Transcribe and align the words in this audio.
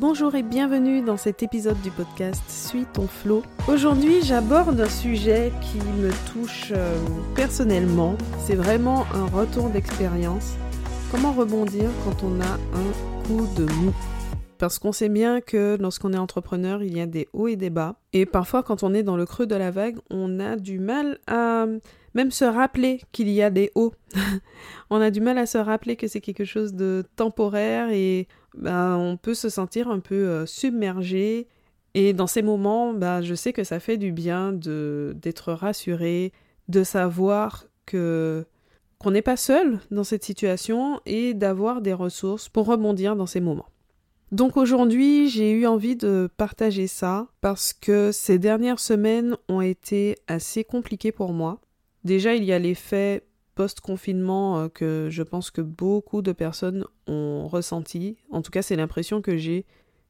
Bonjour 0.00 0.36
et 0.36 0.44
bienvenue 0.44 1.02
dans 1.02 1.16
cet 1.16 1.42
épisode 1.42 1.80
du 1.82 1.90
podcast 1.90 2.40
Suis 2.46 2.84
ton 2.84 3.08
flow. 3.08 3.42
Aujourd'hui, 3.66 4.22
j'aborde 4.22 4.80
un 4.80 4.88
sujet 4.88 5.50
qui 5.60 5.78
me 5.78 6.12
touche 6.32 6.70
euh, 6.70 6.96
personnellement. 7.34 8.16
C'est 8.46 8.54
vraiment 8.54 9.06
un 9.12 9.26
retour 9.26 9.70
d'expérience. 9.70 10.54
Comment 11.10 11.32
rebondir 11.32 11.90
quand 12.04 12.22
on 12.22 12.40
a 12.40 12.44
un 12.44 13.24
coup 13.24 13.48
de 13.56 13.64
mou? 13.64 13.92
Parce 14.58 14.78
qu'on 14.78 14.92
sait 14.92 15.08
bien 15.08 15.40
que 15.40 15.76
lorsqu'on 15.80 16.12
est 16.12 16.18
entrepreneur, 16.18 16.80
il 16.84 16.96
y 16.96 17.00
a 17.00 17.06
des 17.06 17.26
hauts 17.32 17.48
et 17.48 17.56
des 17.56 17.70
bas. 17.70 17.96
Et 18.12 18.24
parfois, 18.24 18.62
quand 18.62 18.84
on 18.84 18.94
est 18.94 19.02
dans 19.02 19.16
le 19.16 19.26
creux 19.26 19.48
de 19.48 19.56
la 19.56 19.72
vague, 19.72 19.96
on 20.10 20.38
a 20.38 20.54
du 20.54 20.78
mal 20.78 21.18
à 21.26 21.66
même 22.14 22.30
se 22.30 22.44
rappeler 22.44 23.00
qu'il 23.10 23.30
y 23.30 23.42
a 23.42 23.50
des 23.50 23.72
hauts. 23.74 23.94
on 24.90 25.00
a 25.00 25.10
du 25.10 25.20
mal 25.20 25.38
à 25.38 25.46
se 25.46 25.58
rappeler 25.58 25.96
que 25.96 26.06
c'est 26.06 26.20
quelque 26.20 26.44
chose 26.44 26.74
de 26.74 27.04
temporaire 27.16 27.90
et 27.90 28.28
bah, 28.56 28.96
on 28.98 29.16
peut 29.16 29.34
se 29.34 29.48
sentir 29.48 29.88
un 29.88 30.00
peu 30.00 30.14
euh, 30.14 30.46
submergé. 30.46 31.46
Et 31.94 32.12
dans 32.12 32.26
ces 32.26 32.42
moments, 32.42 32.92
bah, 32.92 33.22
je 33.22 33.34
sais 33.34 33.52
que 33.52 33.64
ça 33.64 33.80
fait 33.80 33.96
du 33.96 34.12
bien 34.12 34.52
d'être 34.52 35.52
rassuré, 35.52 36.32
de 36.68 36.84
savoir 36.84 37.66
que 37.86 38.44
qu'on 38.98 39.12
n'est 39.12 39.22
pas 39.22 39.36
seul 39.36 39.78
dans 39.92 40.02
cette 40.02 40.24
situation 40.24 41.00
et 41.06 41.32
d'avoir 41.32 41.80
des 41.82 41.92
ressources 41.92 42.48
pour 42.48 42.66
rebondir 42.66 43.14
dans 43.14 43.26
ces 43.26 43.40
moments. 43.40 43.68
Donc 44.32 44.56
aujourd'hui, 44.56 45.28
j'ai 45.28 45.52
eu 45.52 45.66
envie 45.66 45.96
de 45.96 46.28
partager 46.36 46.86
ça 46.86 47.28
parce 47.40 47.72
que 47.72 48.10
ces 48.12 48.38
dernières 48.38 48.80
semaines 48.80 49.36
ont 49.48 49.60
été 49.60 50.16
assez 50.26 50.64
compliquées 50.64 51.12
pour 51.12 51.32
moi. 51.32 51.60
Déjà, 52.04 52.34
il 52.34 52.44
y 52.44 52.52
a 52.52 52.58
l'effet 52.58 53.22
post-confinement 53.58 54.60
euh, 54.60 54.68
que 54.68 55.08
je 55.10 55.24
pense 55.24 55.50
que 55.50 55.60
beaucoup 55.60 56.22
de 56.22 56.30
personnes 56.30 56.84
ont 57.08 57.48
ressenti. 57.48 58.16
En 58.30 58.40
tout 58.40 58.52
cas, 58.52 58.62
c'est 58.62 58.76
l'impression 58.76 59.20
que 59.20 59.36
j'ai 59.36 59.66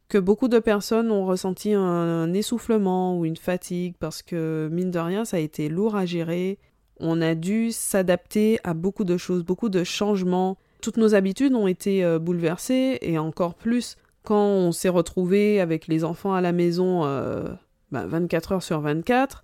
que 0.08 0.18
beaucoup 0.18 0.48
de 0.48 0.58
personnes 0.58 1.10
ont 1.10 1.24
ressenti 1.24 1.72
un, 1.72 2.32
essoufflement 2.34 3.18
ou 3.18 3.24
une 3.24 3.38
fatigue 3.38 3.94
parce 3.98 4.20
que, 4.20 4.68
mine 4.70 4.90
de 4.90 4.98
rien, 4.98 5.24
ça 5.24 5.38
a 5.38 5.40
été 5.40 5.70
lourd 5.70 5.96
à 5.96 6.04
gérer. 6.04 6.58
On 7.00 7.22
a 7.22 7.34
dû 7.34 7.72
s'adapter 7.72 8.58
à 8.64 8.74
beaucoup 8.74 9.04
de 9.04 9.16
choses, 9.16 9.44
beaucoup 9.44 9.70
de 9.70 9.82
changements. 9.82 10.58
Toutes 10.82 10.98
nos 10.98 11.14
habitudes 11.14 11.54
ont 11.54 11.68
été 11.68 12.04
euh, 12.04 12.18
bouleversées 12.18 12.98
et 13.00 13.18
encore 13.18 13.54
plus 13.54 13.96
quand 14.24 14.44
on 14.44 14.72
s'est 14.72 14.90
retrouvé 14.90 15.58
avec 15.58 15.86
les 15.86 16.04
enfants 16.04 16.34
à 16.34 16.42
la 16.42 16.52
maison 16.52 17.00
24 17.00 17.06
euh, 17.06 17.56
bah, 17.90 18.54
heures 18.54 18.62
sur 18.62 18.80
24 18.82 19.42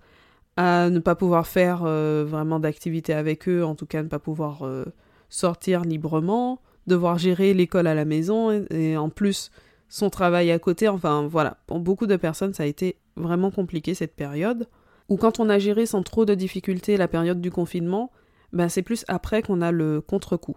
à 0.56 0.88
ne 0.90 0.98
pas 0.98 1.14
pouvoir 1.14 1.46
faire 1.46 1.82
euh, 1.84 2.24
vraiment 2.26 2.60
d'activité 2.60 3.12
avec 3.12 3.48
eux, 3.48 3.64
en 3.64 3.74
tout 3.74 3.86
cas 3.86 4.02
ne 4.02 4.08
pas 4.08 4.18
pouvoir 4.18 4.62
euh, 4.62 4.84
sortir 5.28 5.82
librement, 5.82 6.60
devoir 6.86 7.18
gérer 7.18 7.54
l'école 7.54 7.86
à 7.86 7.94
la 7.94 8.04
maison 8.04 8.64
et, 8.70 8.96
en 8.96 9.10
plus 9.10 9.50
son 9.88 10.10
travail 10.10 10.50
à 10.50 10.58
côté. 10.58 10.88
Enfin 10.88 11.26
voilà, 11.26 11.58
pour 11.66 11.80
beaucoup 11.80 12.06
de 12.06 12.16
personnes 12.16 12.54
ça 12.54 12.62
a 12.62 12.66
été 12.66 12.96
vraiment 13.16 13.50
compliqué 13.50 13.94
cette 13.94 14.14
période. 14.14 14.68
Ou 15.08 15.16
quand 15.16 15.38
on 15.38 15.50
a 15.50 15.58
géré 15.58 15.86
sans 15.86 16.02
trop 16.02 16.24
de 16.24 16.34
difficultés 16.34 16.96
la 16.96 17.08
période 17.08 17.40
du 17.40 17.50
confinement, 17.50 18.10
ben 18.52 18.68
c'est 18.68 18.82
plus 18.82 19.04
après 19.08 19.42
qu'on 19.42 19.60
a 19.60 19.70
le 19.70 20.00
contre-coup. 20.00 20.56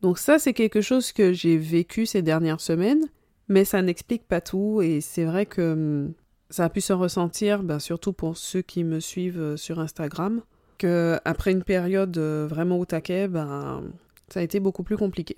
Donc 0.00 0.18
ça 0.18 0.38
c'est 0.38 0.54
quelque 0.54 0.80
chose 0.80 1.12
que 1.12 1.32
j'ai 1.32 1.58
vécu 1.58 2.06
ces 2.06 2.22
dernières 2.22 2.60
semaines, 2.60 3.04
mais 3.48 3.64
ça 3.64 3.82
n'explique 3.82 4.26
pas 4.26 4.40
tout 4.40 4.80
et 4.80 5.00
c'est 5.00 5.24
vrai 5.24 5.44
que 5.44 5.72
hum, 5.72 6.14
ça 6.52 6.66
a 6.66 6.68
pu 6.68 6.82
se 6.82 6.92
ressentir, 6.92 7.62
ben, 7.62 7.78
surtout 7.78 8.12
pour 8.12 8.36
ceux 8.36 8.60
qui 8.60 8.84
me 8.84 9.00
suivent 9.00 9.40
euh, 9.40 9.56
sur 9.56 9.80
Instagram, 9.80 10.42
que 10.76 11.18
après 11.24 11.50
une 11.50 11.64
période 11.64 12.16
euh, 12.18 12.46
vraiment 12.46 12.78
au 12.78 12.84
taquet, 12.84 13.26
ben, 13.26 13.82
ça 14.28 14.40
a 14.40 14.42
été 14.42 14.60
beaucoup 14.60 14.82
plus 14.82 14.98
compliqué. 14.98 15.36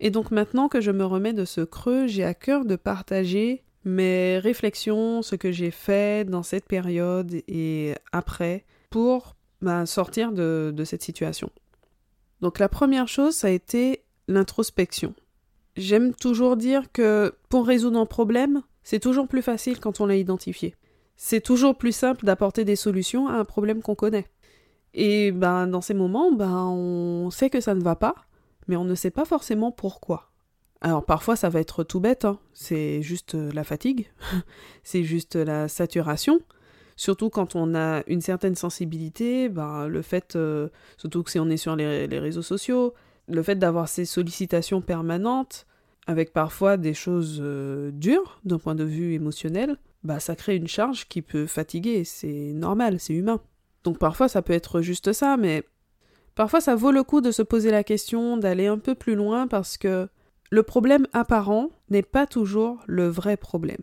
Et 0.00 0.10
donc 0.10 0.30
maintenant 0.30 0.68
que 0.68 0.80
je 0.80 0.90
me 0.90 1.04
remets 1.04 1.34
de 1.34 1.44
ce 1.44 1.60
creux, 1.60 2.06
j'ai 2.06 2.24
à 2.24 2.32
cœur 2.32 2.64
de 2.64 2.76
partager 2.76 3.62
mes 3.84 4.38
réflexions, 4.38 5.20
ce 5.22 5.36
que 5.36 5.52
j'ai 5.52 5.70
fait 5.70 6.28
dans 6.28 6.42
cette 6.42 6.66
période 6.66 7.32
et 7.46 7.94
après 8.12 8.64
pour 8.90 9.36
ben, 9.60 9.84
sortir 9.84 10.32
de, 10.32 10.72
de 10.74 10.84
cette 10.84 11.02
situation. 11.02 11.50
Donc 12.40 12.58
la 12.58 12.68
première 12.68 13.08
chose, 13.08 13.34
ça 13.34 13.48
a 13.48 13.50
été 13.50 14.02
l'introspection. 14.26 15.14
J'aime 15.76 16.14
toujours 16.14 16.56
dire 16.56 16.90
que 16.92 17.34
pour 17.50 17.66
résoudre 17.66 17.98
un 17.98 18.06
problème, 18.06 18.62
c'est 18.86 19.00
toujours 19.00 19.26
plus 19.26 19.42
facile 19.42 19.80
quand 19.80 20.00
on 20.00 20.06
l'a 20.06 20.14
identifié. 20.14 20.76
C'est 21.16 21.40
toujours 21.40 21.76
plus 21.76 21.90
simple 21.90 22.24
d'apporter 22.24 22.64
des 22.64 22.76
solutions 22.76 23.26
à 23.26 23.32
un 23.32 23.44
problème 23.44 23.82
qu'on 23.82 23.96
connaît. 23.96 24.28
Et 24.94 25.32
ben 25.32 25.66
dans 25.66 25.80
ces 25.80 25.92
moments, 25.92 26.30
ben 26.30 26.68
on 26.68 27.30
sait 27.30 27.50
que 27.50 27.60
ça 27.60 27.74
ne 27.74 27.82
va 27.82 27.96
pas, 27.96 28.14
mais 28.68 28.76
on 28.76 28.84
ne 28.84 28.94
sait 28.94 29.10
pas 29.10 29.24
forcément 29.24 29.72
pourquoi. 29.72 30.30
Alors 30.80 31.04
parfois 31.04 31.34
ça 31.34 31.48
va 31.48 31.58
être 31.58 31.82
tout 31.82 31.98
bête, 31.98 32.24
hein. 32.24 32.38
c'est 32.54 33.02
juste 33.02 33.34
euh, 33.34 33.50
la 33.52 33.64
fatigue, 33.64 34.08
c'est 34.84 35.02
juste 35.02 35.34
la 35.34 35.66
saturation. 35.66 36.38
Surtout 36.94 37.28
quand 37.28 37.56
on 37.56 37.74
a 37.74 38.04
une 38.06 38.20
certaine 38.20 38.54
sensibilité, 38.54 39.48
ben, 39.48 39.88
le 39.88 40.00
fait, 40.00 40.36
euh, 40.36 40.68
surtout 40.96 41.24
que 41.24 41.32
si 41.32 41.40
on 41.40 41.50
est 41.50 41.56
sur 41.56 41.74
les 41.74 42.06
réseaux 42.20 42.40
sociaux, 42.40 42.94
le 43.26 43.42
fait 43.42 43.56
d'avoir 43.56 43.88
ces 43.88 44.04
sollicitations 44.04 44.80
permanentes, 44.80 45.66
avec 46.06 46.32
parfois 46.32 46.76
des 46.76 46.94
choses 46.94 47.40
euh, 47.42 47.90
dures 47.92 48.40
d'un 48.44 48.58
point 48.58 48.74
de 48.74 48.84
vue 48.84 49.14
émotionnel, 49.14 49.76
bah 50.04 50.20
ça 50.20 50.36
crée 50.36 50.56
une 50.56 50.68
charge 50.68 51.08
qui 51.08 51.22
peut 51.22 51.46
fatiguer, 51.46 52.04
c'est 52.04 52.52
normal, 52.52 53.00
c'est 53.00 53.14
humain. 53.14 53.40
Donc 53.84 53.98
parfois 53.98 54.28
ça 54.28 54.42
peut 54.42 54.52
être 54.52 54.80
juste 54.80 55.12
ça, 55.12 55.36
mais 55.36 55.64
parfois 56.34 56.60
ça 56.60 56.76
vaut 56.76 56.92
le 56.92 57.02
coup 57.02 57.20
de 57.20 57.30
se 57.30 57.42
poser 57.42 57.70
la 57.70 57.84
question, 57.84 58.36
d'aller 58.36 58.66
un 58.66 58.78
peu 58.78 58.94
plus 58.94 59.14
loin 59.14 59.48
parce 59.48 59.76
que 59.76 60.08
le 60.50 60.62
problème 60.62 61.06
apparent 61.12 61.70
n'est 61.90 62.02
pas 62.02 62.26
toujours 62.26 62.82
le 62.86 63.08
vrai 63.08 63.36
problème. 63.36 63.82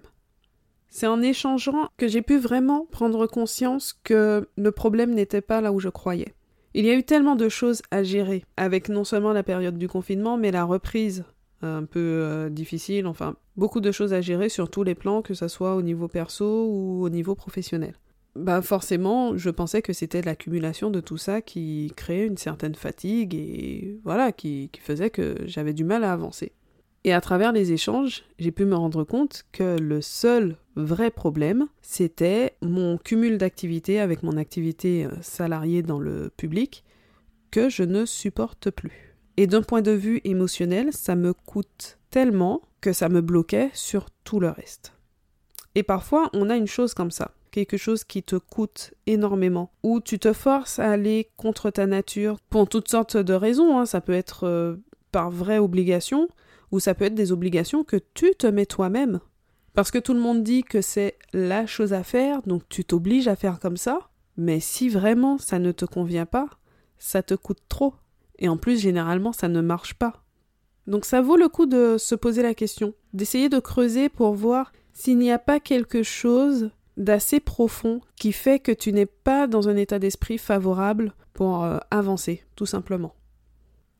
C'est 0.89 1.07
en 1.07 1.22
échangeant 1.22 1.89
que 1.97 2.07
j'ai 2.07 2.22
pu 2.22 2.38
vraiment 2.38 2.85
prendre 2.85 3.25
conscience 3.25 4.00
que 4.03 4.47
le 4.56 4.72
problème 4.72 5.13
n'était 5.13 5.41
pas 5.41 5.59
là 5.59 5.73
où 5.73 5.79
je 5.79 5.89
croyais. 5.89 6.35
Il 6.75 6.85
y 6.85 6.89
a 6.89 6.95
eu 6.95 7.03
tellement 7.03 7.35
de 7.35 7.50
choses 7.50 7.81
à 7.91 8.03
gérer, 8.03 8.45
avec 8.57 8.89
non 8.89 9.03
seulement 9.03 9.33
la 9.33 9.44
période 9.44 9.78
du 9.78 9.88
confinement, 9.88 10.38
mais 10.38 10.51
la 10.51 10.63
reprise 10.63 11.25
un 11.63 11.85
peu 11.85 12.00
euh, 12.00 12.50
difficile, 12.50 13.07
enfin 13.07 13.35
beaucoup 13.56 13.81
de 13.81 13.91
choses 13.91 14.13
à 14.13 14.22
gérer 14.22 14.50
sur 14.50 14.69
tous 14.69 14.84
les 14.84 14.96
plans, 14.96 15.22
que 15.22 15.34
ce 15.34 15.47
soit 15.47 15.75
au 15.75 15.81
niveau 15.81 16.07
perso 16.07 16.68
ou 16.68 17.03
au 17.03 17.09
niveau 17.09 17.35
professionnel. 17.35 17.94
Bah 18.35 18.62
forcément, 18.63 19.38
je 19.38 19.51
pensais 19.51 19.84
que 19.84 19.94
c'était 19.94 20.24
l'accumulation 20.24 20.90
de 20.90 21.00
tout 21.00 21.18
ça 21.18 21.41
qui 21.41 21.91
créait 21.96 22.25
une 22.25 22.38
certaine 22.38 22.74
fatigue 22.74 23.35
et 23.35 24.00
voilà, 24.03 24.31
qui, 24.31 24.69
qui 24.72 24.81
faisait 24.81 25.12
que 25.12 25.38
j'avais 25.46 25.74
du 25.74 25.84
mal 25.84 26.03
à 26.03 26.13
avancer. 26.13 26.51
Et 27.06 27.13
à 27.13 27.22
travers 27.22 27.51
les 27.51 27.74
échanges, 27.74 28.24
j'ai 28.40 28.51
pu 28.51 28.66
me 28.66 28.75
rendre 28.75 29.03
compte 29.03 29.44
que 29.51 29.78
le 29.78 30.01
seul 30.01 30.56
vrai 30.75 31.12
problème, 31.12 31.68
c'était 31.81 32.56
mon 32.62 32.97
cumul 32.97 33.38
d'activités 33.38 34.00
avec 34.00 34.24
mon 34.24 34.38
activité 34.38 35.06
euh, 35.06 35.12
salariée 35.22 35.84
dans 35.84 36.00
le 36.00 36.31
public 36.35 36.84
que 37.51 37.69
je 37.69 37.84
ne 37.84 38.06
supporte 38.06 38.72
plus. 38.72 39.12
Et 39.38 39.47
d'un 39.47 39.61
point 39.61 39.81
de 39.81 39.91
vue 39.91 40.21
émotionnel, 40.23 40.94
ça 40.94 41.16
me 41.16 41.33
coûte 41.33 41.97
tellement 42.09 42.61
que 42.81 42.94
ça 42.94 43.09
me 43.09 43.21
bloquait 43.21 43.71
sur 43.73 44.09
tout 44.23 44.39
le 44.39 44.49
reste. 44.49 44.94
Et 45.75 45.83
parfois, 45.83 46.29
on 46.33 46.49
a 46.49 46.55
une 46.55 46.67
chose 46.67 46.94
comme 46.94 47.09
ça, 47.09 47.31
quelque 47.49 47.77
chose 47.77 48.03
qui 48.03 48.21
te 48.21 48.35
coûte 48.35 48.94
énormément, 49.07 49.71
où 49.81 50.01
tu 50.01 50.19
te 50.19 50.33
forces 50.33 50.77
à 50.77 50.91
aller 50.91 51.31
contre 51.35 51.71
ta 51.71 51.88
nature 51.88 52.38
pour 52.49 52.69
toutes 52.69 52.89
sortes 52.89 53.17
de 53.17 53.33
raisons. 53.33 53.79
Hein. 53.79 53.85
Ça 53.85 54.01
peut 54.01 54.13
être 54.13 54.45
euh, 54.45 54.75
par 55.11 55.31
vraie 55.31 55.57
obligation, 55.57 56.27
ou 56.71 56.79
ça 56.79 56.94
peut 56.94 57.05
être 57.05 57.15
des 57.15 57.31
obligations 57.31 57.83
que 57.83 57.97
tu 58.13 58.35
te 58.35 58.47
mets 58.47 58.67
toi-même. 58.67 59.19
Parce 59.73 59.89
que 59.89 59.97
tout 59.97 60.13
le 60.13 60.19
monde 60.19 60.44
dit 60.44 60.63
que 60.63 60.81
c'est 60.81 61.17
la 61.33 61.65
chose 61.65 61.94
à 61.94 62.03
faire, 62.03 62.44
donc 62.44 62.61
tu 62.69 62.85
t'obliges 62.85 63.27
à 63.27 63.35
faire 63.35 63.59
comme 63.59 63.77
ça. 63.77 64.09
Mais 64.38 64.59
si 64.59 64.89
vraiment 64.89 65.39
ça 65.39 65.57
ne 65.57 65.71
te 65.71 65.85
convient 65.85 66.27
pas, 66.27 66.47
ça 67.00 67.23
te 67.23 67.33
coûte 67.33 67.61
trop. 67.69 67.95
Et 68.43 68.49
en 68.49 68.57
plus, 68.57 68.79
généralement, 68.79 69.31
ça 69.31 69.47
ne 69.47 69.61
marche 69.61 69.95
pas. 69.95 70.21
Donc 70.85 71.05
ça 71.05 71.21
vaut 71.21 71.37
le 71.37 71.47
coup 71.47 71.65
de 71.65 71.95
se 71.97 72.13
poser 72.13 72.43
la 72.43 72.53
question, 72.53 72.93
d'essayer 73.13 73.47
de 73.47 73.59
creuser 73.59 74.09
pour 74.09 74.33
voir 74.33 74.73
s'il 74.91 75.18
n'y 75.18 75.31
a 75.31 75.39
pas 75.39 75.62
quelque 75.62 76.03
chose 76.03 76.69
d'assez 76.97 77.39
profond 77.39 78.01
qui 78.18 78.33
fait 78.33 78.59
que 78.59 78.73
tu 78.73 78.91
n'es 78.91 79.06
pas 79.06 79.47
dans 79.47 79.69
un 79.69 79.77
état 79.77 79.97
d'esprit 79.97 80.38
favorable 80.38 81.13
pour 81.33 81.63
euh, 81.63 81.77
avancer, 81.89 82.44
tout 82.57 82.65
simplement. 82.65 83.15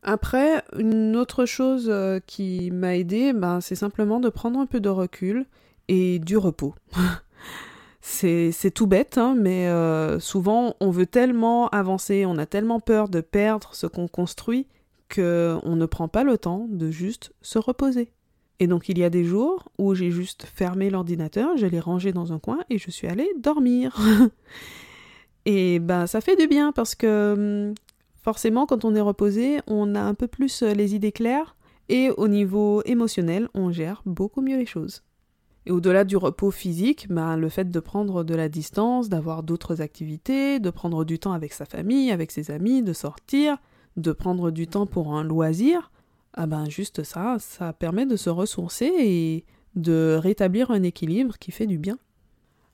Après, 0.04 0.62
une 0.78 1.16
autre 1.16 1.46
chose 1.46 1.88
euh, 1.90 2.20
qui 2.28 2.70
m'a 2.70 2.98
aidé, 2.98 3.32
ben, 3.32 3.62
c'est 3.62 3.76
simplement 3.76 4.20
de 4.20 4.28
prendre 4.28 4.60
un 4.60 4.66
peu 4.66 4.82
de 4.82 4.90
recul 4.90 5.46
et 5.88 6.20
du 6.20 6.36
repos. 6.36 6.76
C'est 8.06 8.72
tout 8.74 8.86
bête, 8.86 9.18
hein, 9.18 9.34
mais 9.34 9.70
euh, 9.70 10.20
souvent 10.20 10.76
on 10.82 10.92
veut 10.92 11.06
tellement 11.06 11.70
avancer, 11.70 12.26
on 12.26 12.38
a 12.38 12.46
tellement 12.46 12.82
peur 12.82 13.08
de 13.08 13.22
perdre 13.22 13.70
ce 13.74 13.88
qu'on 13.88 14.10
construit 14.10 14.68
qu'on 15.08 15.76
ne 15.76 15.86
prend 15.86 16.10
pas 16.10 16.26
le 16.26 16.38
temps 16.38 16.68
de 16.70 16.92
juste 16.92 17.32
se 17.42 17.60
reposer. 17.60 18.12
Et 18.60 18.68
donc 18.68 18.90
il 18.90 18.98
y 18.98 19.06
a 19.06 19.10
des 19.10 19.24
jours 19.24 19.70
où 19.78 19.96
j'ai 19.96 20.12
juste 20.12 20.44
fermé 20.44 20.90
l'ordinateur, 20.90 21.56
je 21.56 21.66
l'ai 21.66 21.80
rangé 21.80 22.12
dans 22.12 22.34
un 22.34 22.40
coin 22.40 22.60
et 22.70 22.78
je 22.78 22.92
suis 22.92 23.08
allée 23.08 23.30
dormir. 23.40 23.98
et 25.46 25.80
ben 25.80 26.06
ça 26.06 26.20
fait 26.20 26.36
du 26.36 26.48
bien 26.48 26.74
parce 26.74 26.96
que 26.96 27.68
hum, 27.70 27.74
forcément 28.22 28.66
quand 28.66 28.84
on 28.84 28.96
est 28.96 29.02
reposé, 29.02 29.62
on 29.66 29.96
a 29.96 30.02
un 30.02 30.14
peu 30.14 30.28
plus 30.28 30.62
les 30.62 30.94
idées 30.94 31.14
claires 31.14 31.56
Et 31.88 32.10
au 32.10 32.28
niveau 32.28 32.82
émotionnel, 32.84 33.48
on 33.54 33.72
gère 33.72 34.02
beaucoup 34.06 34.42
mieux 34.42 34.58
les 34.58 34.66
choses. 34.66 35.04
Et 35.66 35.72
au-delà 35.72 36.04
du 36.04 36.18
repos 36.18 36.52
physique, 36.52 37.08
ben, 37.10 37.38
le 37.38 37.50
fait 37.50 37.72
de 37.72 37.80
prendre 37.80 38.24
de 38.24 38.36
la 38.36 38.50
distance, 38.50 39.10
d'avoir 39.10 39.44
d'autres 39.44 39.82
activités, 39.82 40.60
de 40.60 40.70
prendre 40.70 41.06
du 41.06 41.20
temps 41.20 41.32
avec 41.32 41.54
sa 41.54 41.66
famille, 41.66 42.12
avec 42.12 42.32
ses 42.32 42.52
amis, 42.52 42.84
de 42.84 42.92
sortir, 42.94 43.58
de 43.96 44.12
prendre 44.12 44.52
du 44.52 44.68
temps 44.68 44.86
pour 44.86 45.14
un 45.14 45.24
loisir, 45.24 45.92
ah 46.34 46.48
ben 46.48 46.68
juste 46.68 47.04
ça, 47.04 47.38
ça 47.40 47.74
permet 47.74 48.06
de 48.06 48.16
se 48.16 48.30
ressourcer 48.30 48.92
et 48.98 49.46
de 49.76 50.18
rétablir 50.20 50.72
un 50.72 50.84
équilibre 50.84 51.38
qui 51.38 51.52
fait 51.52 51.68
du 51.68 51.78
bien. 51.78 51.98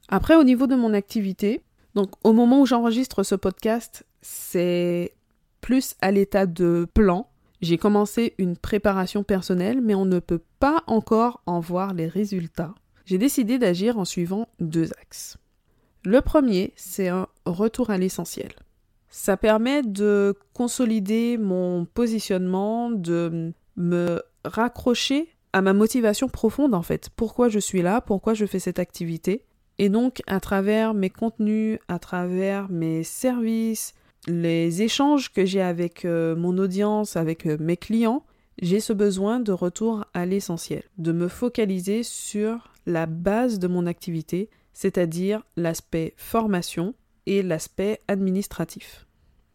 Après, 0.08 0.36
au 0.36 0.44
niveau 0.44 0.66
de 0.66 0.76
mon 0.76 0.94
activité, 0.94 1.62
donc 1.94 2.12
au 2.24 2.34
moment 2.34 2.62
où 2.62 2.66
j'enregistre 2.66 3.24
ce 3.24 3.36
podcast, 3.36 4.06
c'est 4.22 5.14
plus 5.62 5.96
à 6.02 6.12
l'état 6.12 6.46
de 6.46 6.88
plan. 6.94 7.28
J'ai 7.62 7.78
commencé 7.78 8.36
une 8.38 8.56
préparation 8.56 9.24
personnelle, 9.24 9.82
mais 9.82 9.96
on 9.96 10.06
ne 10.06 10.20
peut 10.20 10.42
pas 10.60 10.84
encore 10.88 11.42
en 11.46 11.60
voir 11.60 11.94
les 11.94 12.08
résultats. 12.08 12.74
J'ai 13.06 13.18
décidé 13.18 13.58
d'agir 13.58 13.98
en 13.98 14.06
suivant 14.06 14.48
deux 14.60 14.92
axes. 15.02 15.38
Le 16.06 16.22
premier, 16.22 16.74
c'est 16.76 17.10
un 17.10 17.28
retour 17.46 17.90
à 17.90 17.98
l'essentiel. 17.98 18.52
Ça 19.10 19.36
permet 19.36 19.84
de 19.84 20.36
consolider 20.54 21.38
mon 21.38 21.86
positionnement, 21.86 22.92
de 22.92 23.52
me 23.76 24.22
raccrocher 24.46 25.28
à 25.52 25.62
ma 25.62 25.74
motivation 25.74 26.30
profonde 26.30 26.76
en 26.76 26.84
fait. 26.84 27.10
Pourquoi 27.16 27.50
je 27.50 27.60
suis 27.60 27.82
là, 27.82 28.02
pourquoi 28.02 28.34
je 28.34 28.46
fais 28.46 28.60
cette 28.60 28.80
activité? 28.80 29.44
Et 29.80 29.90
donc 29.90 30.22
à 30.28 30.40
travers 30.40 30.94
mes 30.94 31.10
contenus, 31.10 31.80
à 31.88 32.00
travers 32.00 32.70
mes 32.70 33.04
services, 33.04 33.94
les 34.28 34.82
échanges 34.82 35.32
que 35.32 35.46
j'ai 35.46 35.62
avec 35.62 36.06
euh, 36.06 36.36
mon 36.36 36.58
audience, 36.58 37.16
avec 37.16 37.46
euh, 37.46 37.58
mes 37.60 37.78
clients, 37.78 38.24
j'ai 38.62 38.80
ce 38.80 38.94
besoin 38.94 39.40
de 39.40 39.52
retour 39.52 40.06
à 40.14 40.26
l'essentiel, 40.26 40.84
de 40.98 41.12
me 41.12 41.28
focaliser 41.28 42.04
sur 42.04 42.74
la 42.86 43.06
base 43.06 43.60
de 43.60 43.68
mon 43.68 43.86
activité, 43.86 44.50
c'est-à-dire 44.74 45.44
l'aspect 45.56 46.14
formation 46.18 46.94
et 47.26 47.42
l'aspect 47.42 48.02
administratif. 48.08 49.06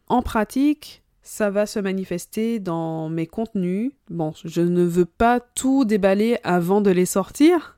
En 0.07 0.21
pratique, 0.21 1.03
ça 1.21 1.49
va 1.49 1.65
se 1.65 1.79
manifester 1.79 2.59
dans 2.59 3.09
mes 3.09 3.25
contenus. 3.25 3.91
Bon, 4.09 4.33
je 4.43 4.61
ne 4.61 4.83
veux 4.83 5.05
pas 5.05 5.39
tout 5.39 5.83
déballer 5.83 6.37
avant 6.43 6.81
de 6.81 6.91
les 6.91 7.07
sortir, 7.07 7.74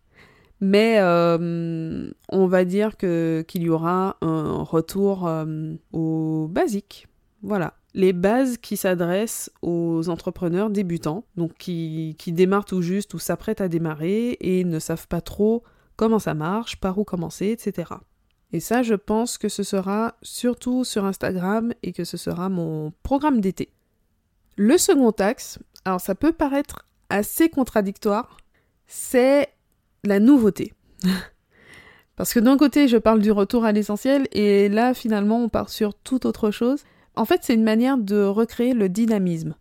mais 0.59 0.97
euh, 0.99 2.09
on 2.29 2.47
va 2.47 2.65
dire 2.65 2.97
que 2.97 3.45
qu'il 3.47 3.63
y 3.63 3.69
aura 3.69 4.17
un 4.21 4.63
retour 4.63 5.27
euh, 5.27 5.75
aux 5.93 6.47
basiques. 6.49 7.07
Voilà, 7.43 7.75
les 7.93 8.13
bases 8.13 8.57
qui 8.57 8.77
s'adressent 8.77 9.51
aux 9.61 10.09
entrepreneurs 10.09 10.69
débutants, 10.69 11.23
donc 11.35 11.53
qui, 11.57 12.15
qui 12.17 12.31
démarrent 12.31 12.65
tout 12.65 12.81
juste 12.81 13.13
ou 13.13 13.19
s'apprêtent 13.19 13.61
à 13.61 13.67
démarrer 13.67 14.37
et 14.39 14.63
ne 14.63 14.79
savent 14.79 15.07
pas 15.07 15.21
trop 15.21 15.63
comment 15.95 16.19
ça 16.19 16.33
marche, 16.33 16.77
par 16.77 16.97
où 16.97 17.03
commencer, 17.03 17.47
etc. 17.47 17.93
Et 18.53 18.59
ça, 18.59 18.81
je 18.81 18.93
pense 18.93 19.37
que 19.37 19.49
ce 19.49 19.63
sera 19.63 20.15
surtout 20.21 20.83
sur 20.83 21.05
Instagram 21.05 21.73
et 21.83 21.91
que 21.91 22.05
ce 22.05 22.17
sera 22.17 22.49
mon 22.49 22.93
programme 23.03 23.41
d'été. 23.41 23.71
Le 24.55 24.77
second 24.77 25.11
axe, 25.11 25.59
alors 25.85 26.01
ça 26.01 26.15
peut 26.15 26.31
paraître 26.31 26.85
assez 27.09 27.49
contradictoire, 27.49 28.37
c'est 28.85 29.49
la 30.07 30.19
nouveauté. 30.19 30.73
Parce 32.15 32.33
que 32.33 32.39
d'un 32.39 32.57
côté, 32.57 32.87
je 32.87 32.97
parle 32.97 33.21
du 33.21 33.31
retour 33.31 33.63
à 33.63 33.71
l'essentiel 33.71 34.27
et 34.31 34.69
là, 34.69 34.93
finalement, 34.93 35.43
on 35.43 35.49
part 35.49 35.69
sur 35.69 35.93
toute 35.93 36.25
autre 36.25 36.49
chose. 36.49 36.83
En 37.15 37.25
fait, 37.25 37.41
c'est 37.43 37.53
une 37.53 37.63
manière 37.63 37.97
de 37.97 38.23
recréer 38.23 38.73
le 38.73 38.89
dynamisme 38.89 39.55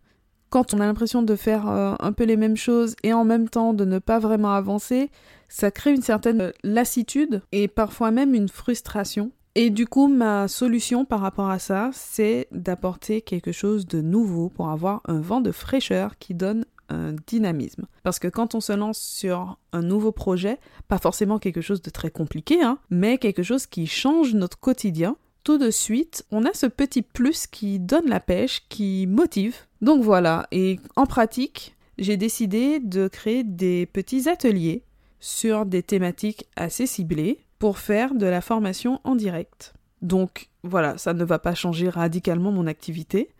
quand 0.50 0.74
on 0.74 0.80
a 0.80 0.86
l'impression 0.86 1.22
de 1.22 1.36
faire 1.36 1.68
euh, 1.68 1.94
un 2.00 2.12
peu 2.12 2.24
les 2.24 2.36
mêmes 2.36 2.56
choses 2.56 2.96
et 3.02 3.12
en 3.12 3.24
même 3.24 3.48
temps 3.48 3.74
de 3.74 3.84
ne 3.84 3.98
pas 3.98 4.18
vraiment 4.18 4.54
avancer, 4.54 5.10
ça 5.48 5.70
crée 5.70 5.94
une 5.94 6.02
certaine 6.02 6.52
lassitude 6.62 7.42
et 7.52 7.68
parfois 7.68 8.10
même 8.10 8.34
une 8.34 8.48
frustration. 8.48 9.32
Et 9.54 9.70
du 9.70 9.86
coup, 9.86 10.08
ma 10.08 10.48
solution 10.48 11.04
par 11.04 11.20
rapport 11.20 11.50
à 11.50 11.58
ça, 11.58 11.90
c'est 11.92 12.48
d'apporter 12.52 13.22
quelque 13.22 13.52
chose 13.52 13.86
de 13.86 14.00
nouveau 14.00 14.50
pour 14.50 14.70
avoir 14.70 15.00
un 15.06 15.20
vent 15.20 15.40
de 15.40 15.50
fraîcheur 15.50 16.18
qui 16.18 16.34
donne 16.34 16.64
un 16.88 17.14
dynamisme. 17.26 17.86
Parce 18.02 18.18
que 18.18 18.28
quand 18.28 18.54
on 18.54 18.60
se 18.60 18.72
lance 18.72 18.98
sur 18.98 19.58
un 19.72 19.82
nouveau 19.82 20.12
projet, 20.12 20.58
pas 20.88 20.98
forcément 20.98 21.38
quelque 21.38 21.60
chose 21.60 21.82
de 21.82 21.90
très 21.90 22.10
compliqué, 22.10 22.62
hein, 22.62 22.78
mais 22.90 23.18
quelque 23.18 23.42
chose 23.42 23.66
qui 23.66 23.86
change 23.86 24.34
notre 24.34 24.58
quotidien, 24.58 25.16
tout 25.44 25.58
de 25.58 25.70
suite, 25.70 26.24
on 26.32 26.44
a 26.44 26.52
ce 26.54 26.66
petit 26.66 27.02
plus 27.02 27.46
qui 27.46 27.78
donne 27.78 28.08
la 28.08 28.20
pêche, 28.20 28.64
qui 28.68 29.06
motive. 29.06 29.56
Donc 29.80 30.02
voilà, 30.02 30.48
et 30.50 30.80
en 30.96 31.06
pratique, 31.06 31.76
j'ai 31.98 32.16
décidé 32.16 32.80
de 32.80 33.08
créer 33.08 33.44
des 33.44 33.86
petits 33.86 34.28
ateliers 34.28 34.82
sur 35.20 35.64
des 35.64 35.82
thématiques 35.82 36.48
assez 36.56 36.86
ciblées 36.86 37.38
pour 37.58 37.78
faire 37.78 38.14
de 38.14 38.26
la 38.26 38.40
formation 38.40 39.00
en 39.04 39.14
direct. 39.14 39.74
Donc 40.02 40.48
voilà, 40.62 40.98
ça 40.98 41.14
ne 41.14 41.24
va 41.24 41.38
pas 41.38 41.54
changer 41.54 41.88
radicalement 41.88 42.52
mon 42.52 42.66
activité, 42.66 43.30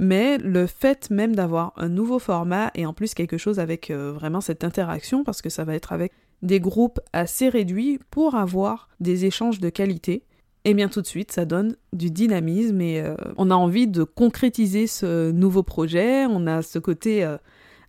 mais 0.00 0.38
le 0.38 0.66
fait 0.66 1.10
même 1.10 1.36
d'avoir 1.36 1.74
un 1.76 1.90
nouveau 1.90 2.18
format 2.18 2.70
et 2.74 2.86
en 2.86 2.94
plus 2.94 3.12
quelque 3.12 3.36
chose 3.36 3.60
avec 3.60 3.90
euh, 3.90 4.12
vraiment 4.12 4.40
cette 4.40 4.64
interaction, 4.64 5.24
parce 5.24 5.42
que 5.42 5.50
ça 5.50 5.64
va 5.64 5.74
être 5.74 5.92
avec 5.92 6.12
des 6.40 6.58
groupes 6.58 7.00
assez 7.12 7.50
réduits 7.50 8.00
pour 8.10 8.34
avoir 8.34 8.88
des 9.00 9.26
échanges 9.26 9.60
de 9.60 9.68
qualité, 9.68 10.24
et 10.64 10.72
bien 10.72 10.88
tout 10.88 11.02
de 11.02 11.06
suite, 11.06 11.32
ça 11.32 11.44
donne 11.44 11.76
du 11.92 12.10
dynamisme 12.10 12.80
et 12.80 13.00
euh, 13.02 13.14
on 13.36 13.50
a 13.50 13.54
envie 13.54 13.86
de 13.86 14.02
concrétiser 14.02 14.86
ce 14.86 15.30
nouveau 15.32 15.62
projet, 15.62 16.24
on 16.24 16.46
a 16.46 16.62
ce 16.62 16.78
côté 16.78 17.22
euh, 17.22 17.36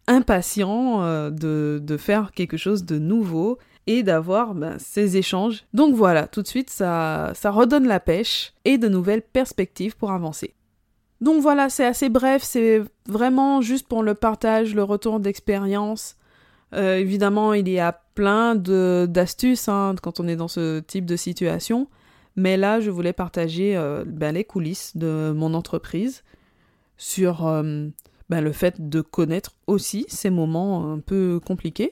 impatient 0.07 1.29
de, 1.29 1.79
de, 1.81 1.97
faire 1.97 2.33
quelque 2.33 2.57
chose 2.57 2.83
de 2.83 2.99
nouveau 2.99 3.57
et 3.87 4.03
d'avoir 4.03 4.53
ben, 4.53 4.75
ces 4.79 5.15
échanges. 5.15 5.63
Donc 5.73 5.95
voilà, 5.95 6.27
tout 6.27 6.41
de 6.41 6.47
suite, 6.47 6.69
ça, 6.69 7.31
ça 7.35 7.51
redonne 7.51 7.87
la 7.87 8.01
pêche 8.01 8.53
et 8.65 8.77
de 8.77 8.89
nouvelles 8.89 9.21
perspectives 9.21 9.95
pour 9.95 10.11
avancer. 10.11 10.55
Donc 11.21 11.41
voilà, 11.41 11.69
c'est 11.69 11.85
assez 11.85 12.09
bref, 12.09 12.41
c'est 12.43 12.81
vraiment 13.07 13.61
juste 13.61 13.87
pour 13.87 14.03
le 14.03 14.15
partage, 14.15 14.73
le 14.73 14.83
retour 14.83 15.19
d'expérience. 15.19 16.17
évidemment, 16.73 17.53
il 17.53 17.69
y 17.69 17.79
a 17.79 18.01
plein 18.15 18.55
d'astuces 18.55 19.67
hein, 19.67 19.95
quand 20.01 20.19
on 20.19 20.27
est 20.27 20.35
dans 20.35 20.47
ce 20.47 20.79
type 20.79 21.05
de 21.05 21.15
situation. 21.15 21.87
Mais 22.35 22.57
là, 22.57 22.79
je 22.79 22.89
voulais 22.89 23.13
partager 23.13 23.75
euh, 23.75 24.03
ben, 24.05 24.33
les 24.33 24.43
coulisses 24.43 24.95
de 24.95 25.33
mon 25.35 25.53
entreprise 25.53 26.23
sur 26.97 27.45
euh, 27.45 27.87
ben, 28.29 28.41
le 28.41 28.51
fait 28.51 28.89
de 28.89 29.01
connaître 29.01 29.55
aussi 29.67 30.05
ces 30.07 30.29
moments 30.29 30.91
un 30.91 30.99
peu 30.99 31.39
compliqués 31.45 31.91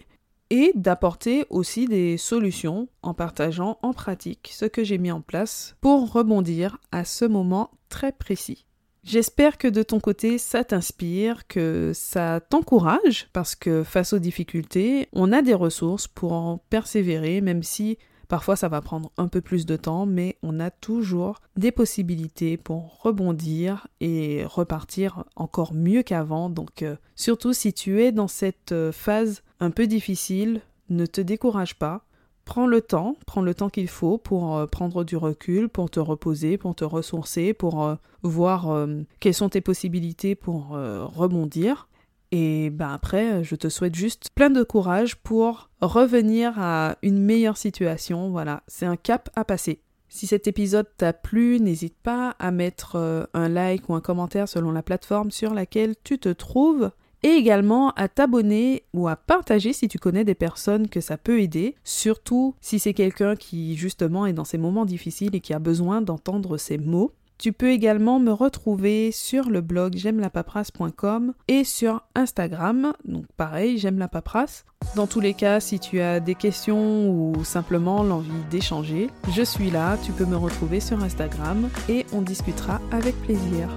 et 0.50 0.72
d'apporter 0.76 1.46
aussi 1.50 1.86
des 1.86 2.18
solutions 2.18 2.88
en 3.04 3.14
partageant 3.14 3.78
en 3.84 3.94
pratique 3.94 4.50
ce 4.52 4.66
que 4.66 4.84
j'ai 4.84 4.98
mis 4.98 5.12
en 5.12 5.22
place 5.22 5.76
pour 5.82 6.12
rebondir 6.12 6.78
à 6.92 7.06
ce 7.06 7.26
moment 7.26 7.72
très 7.90 8.12
précis. 8.12 8.66
J'espère 9.04 9.58
que 9.58 9.68
de 9.68 9.82
ton 9.82 10.00
côté 10.00 10.38
ça 10.38 10.64
t'inspire, 10.64 11.48
que 11.48 11.92
ça 11.94 12.42
t'encourage 12.42 13.30
parce 13.34 13.56
que 13.56 13.84
face 13.84 14.14
aux 14.14 14.20
difficultés, 14.20 15.08
on 15.14 15.32
a 15.32 15.42
des 15.42 15.54
ressources 15.54 16.08
pour 16.08 16.34
en 16.34 16.58
persévérer 16.70 17.42
même 17.42 17.64
si 17.64 17.98
Parfois 18.30 18.56
ça 18.56 18.70
va 18.70 18.80
prendre 18.80 19.12
un 19.18 19.28
peu 19.28 19.42
plus 19.42 19.66
de 19.66 19.76
temps, 19.76 20.06
mais 20.06 20.38
on 20.44 20.60
a 20.60 20.70
toujours 20.70 21.42
des 21.58 21.72
possibilités 21.72 22.58
pour 22.58 23.02
rebondir 23.02 23.88
et 24.02 24.46
repartir 24.46 25.26
encore 25.36 25.74
mieux 25.74 26.04
qu'avant. 26.04 26.52
Donc 26.52 26.84
euh, 26.84 26.96
surtout 27.16 27.54
si 27.54 27.74
tu 27.74 28.04
es 28.04 28.12
dans 28.12 28.28
cette 28.28 28.72
euh, 28.72 28.92
phase 28.92 29.42
un 29.60 29.72
peu 29.72 29.88
difficile, 29.88 30.62
ne 30.90 31.08
te 31.08 31.22
décourage 31.22 31.74
pas. 31.74 32.06
Prends 32.50 32.66
le 32.66 32.82
temps, 32.82 33.16
prends 33.28 33.44
le 33.44 33.54
temps 33.54 33.70
qu'il 33.70 33.88
faut 33.88 34.18
pour 34.18 34.58
euh, 34.58 34.66
prendre 34.66 35.04
du 35.04 35.16
recul, 35.16 35.70
pour 35.70 35.92
te 35.92 36.00
reposer, 36.00 36.58
pour 36.58 36.74
te 36.74 36.84
ressourcer, 36.84 37.54
pour 37.54 37.96
voir 38.24 38.88
quelles 39.20 39.36
sont 39.36 39.50
tes 39.50 39.62
possibilités 39.62 40.34
pour 40.34 40.70
rebondir. 40.70 41.88
Et 42.32 42.72
ben 42.72 42.90
après, 42.90 43.44
je 43.44 43.56
te 43.56 43.70
souhaite 43.70 43.94
juste 43.94 44.30
plein 44.34 44.50
de 44.50 44.64
courage 44.64 45.16
pour 45.18 45.70
revenir 45.80 46.54
à 46.58 46.98
une 47.04 47.22
meilleure 47.22 47.58
situation. 47.58 48.32
Voilà, 48.32 48.64
c'est 48.68 48.88
un 48.88 48.98
cap 48.98 49.30
à 49.36 49.46
passer. 49.46 49.84
Si 50.12 50.26
cet 50.26 50.48
épisode 50.48 50.88
t'a 50.98 51.14
plu, 51.14 51.60
n'hésite 51.60 51.96
pas 52.02 52.36
à 52.40 52.50
mettre 52.50 52.96
euh, 52.96 53.26
un 53.36 53.48
like 53.48 53.88
ou 53.90 53.94
un 53.94 54.02
commentaire 54.02 54.50
selon 54.50 54.72
la 54.72 54.82
plateforme 54.82 55.30
sur 55.30 55.54
laquelle 55.54 55.96
tu 56.04 56.18
te 56.18 56.30
trouves 56.30 56.90
et 57.24 57.30
également 57.30 57.92
à 57.92 58.08
t'abonner 58.08 58.84
ou 58.94 59.08
à 59.08 59.16
partager 59.16 59.74
si 59.74 59.88
tu 59.88 60.00
connais 60.00 60.24
des 60.24 60.36
personnes 60.36 60.88
que 60.88 61.02
ça 61.02 61.18
peut 61.18 61.42
aider, 61.42 61.76
surtout 61.84 62.56
si 62.62 62.80
c'est 62.80 62.94
quelqu'un 62.94 63.36
qui 63.36 63.76
justement 63.76 64.26
est 64.26 64.34
dans 64.34 64.46
ces 64.46 64.58
moments 64.58 64.86
difficiles 64.86 65.36
et 65.36 65.42
qui 65.42 65.54
a 65.54 65.60
besoin 65.60 66.02
d'entendre 66.02 66.58
ces 66.58 66.78
mots. 66.78 67.14
Tu 67.40 67.54
peux 67.54 67.72
également 67.72 68.20
me 68.20 68.34
retrouver 68.34 69.14
sur 69.14 69.50
le 69.50 69.62
blog 69.62 69.94
j'aime 69.96 70.20
la 70.20 70.30
paperasse.com 70.30 71.34
et 71.48 71.64
sur 71.64 72.04
Instagram. 72.14 72.92
Donc 73.06 73.28
pareil, 73.38 73.78
j'aime 73.78 73.98
la 73.98 74.10
paperasse. 74.10 74.66
Dans 74.98 75.08
tous 75.08 75.22
les 75.22 75.34
cas, 75.34 75.62
si 75.62 75.80
tu 75.80 76.02
as 76.02 76.20
des 76.20 76.36
questions 76.36 77.10
ou 77.10 77.46
simplement 77.46 78.04
l'envie 78.04 78.44
d'échanger, 78.52 79.10
je 79.32 79.42
suis 79.42 79.72
là, 79.72 79.98
tu 80.04 80.12
peux 80.12 80.26
me 80.26 80.36
retrouver 80.36 80.82
sur 80.82 81.02
Instagram 81.02 81.70
et 81.88 82.06
on 82.12 82.22
discutera 82.22 82.82
avec 82.92 83.16
plaisir. 83.22 83.70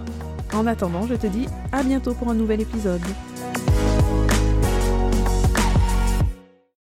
En 0.52 0.66
attendant, 0.66 1.06
je 1.06 1.14
te 1.14 1.28
dis 1.28 1.46
à 1.70 1.84
bientôt 1.84 2.14
pour 2.14 2.30
un 2.30 2.34
nouvel 2.34 2.60
épisode. 2.60 3.00